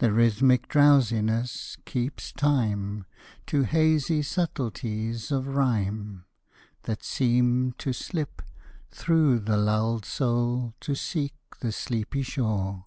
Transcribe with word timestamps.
The 0.00 0.12
rhythmic 0.12 0.68
drowsiness 0.68 1.78
keeps 1.86 2.30
time 2.30 3.06
To 3.46 3.62
hazy 3.62 4.20
subtleties 4.20 5.30
of 5.32 5.46
rhyme 5.46 6.26
That 6.82 7.02
seem 7.02 7.72
to 7.78 7.94
slip 7.94 8.42
Through 8.90 9.38
the 9.38 9.56
lulled 9.56 10.04
soul 10.04 10.74
to 10.80 10.94
seek 10.94 11.36
the 11.60 11.72
sleepy 11.72 12.20
shore. 12.22 12.84